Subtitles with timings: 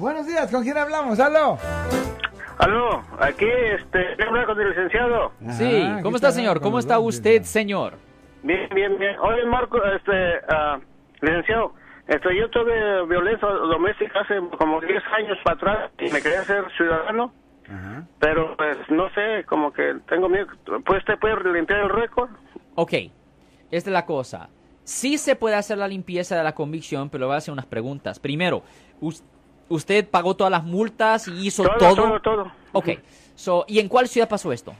[0.00, 1.20] Buenos días, ¿con quién hablamos?
[1.20, 1.58] ¡Aló!
[2.58, 5.32] Aló, aquí, este, hablar con el licenciado.
[5.50, 6.60] Sí, Ah, ¿cómo está, señor?
[6.60, 7.94] ¿Cómo está usted, señor?
[8.42, 9.18] Bien, bien, bien.
[9.18, 10.12] Oye, Marco, este,
[10.48, 10.78] ah,
[11.20, 11.74] licenciado,
[12.08, 16.64] este, yo tuve violencia doméstica hace como 10 años para atrás y me quería ser
[16.76, 17.32] ciudadano,
[17.68, 18.04] Ajá.
[18.18, 20.46] pero pues no sé, como que tengo miedo.
[20.84, 22.30] ¿Pues usted puede limpiar el récord?
[22.74, 22.92] Ok,
[23.70, 24.48] esta es la cosa.
[24.84, 27.66] Sí se puede hacer la limpieza de la convicción, pero le voy a hacer unas
[27.66, 28.18] preguntas.
[28.18, 28.62] Primero,
[29.00, 29.22] us-
[29.70, 31.94] ¿usted pagó todas las multas y hizo Todo, todo?
[31.94, 32.52] todo, todo.
[32.72, 32.88] Ok,
[33.34, 34.74] so, ¿y en cuál ciudad pasó esto?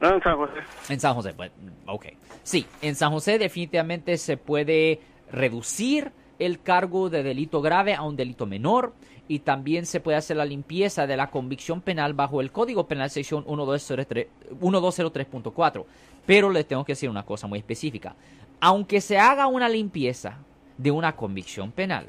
[0.00, 0.52] No, en San José.
[0.90, 1.50] En San José, pues,
[1.86, 2.06] ok.
[2.42, 8.16] Sí, en San José definitivamente se puede reducir el cargo de delito grave a un
[8.16, 8.92] delito menor
[9.28, 13.10] y también se puede hacer la limpieza de la convicción penal bajo el Código Penal
[13.10, 14.26] sección 1203
[14.60, 15.84] 1203.4.
[16.26, 18.14] Pero le tengo que decir una cosa muy específica.
[18.60, 20.38] Aunque se haga una limpieza
[20.76, 22.06] de una convicción penal,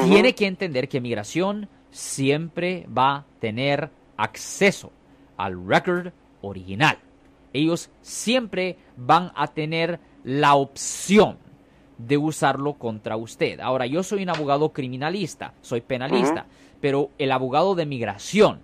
[0.00, 4.90] Tiene que entender que migración siempre va a tener acceso
[5.36, 6.98] al record original.
[7.52, 11.38] Ellos siempre van a tener la opción
[11.98, 13.60] de usarlo contra usted.
[13.60, 16.46] Ahora, yo soy un abogado criminalista, soy penalista,
[16.80, 18.58] pero el abogado de migración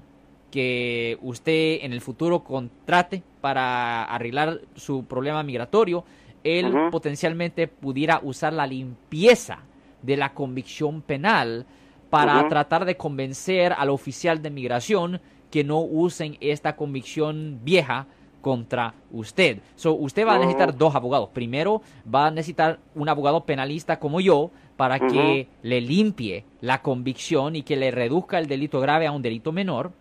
[0.51, 6.05] que usted en el futuro contrate para arreglar su problema migratorio,
[6.43, 9.61] él potencialmente pudiera usar la limpieza
[10.03, 11.67] de la convicción penal
[12.11, 15.21] para tratar de convencer al oficial de migración
[15.51, 18.07] que no usen esta convicción vieja
[18.41, 19.59] contra usted.
[19.77, 21.29] So, usted va a necesitar dos abogados.
[21.33, 27.55] Primero, va a necesitar un abogado penalista como yo para que le limpie la convicción
[27.55, 29.93] y que le reduzca el delito grave a un delito menor.